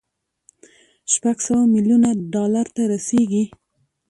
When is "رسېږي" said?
2.93-3.43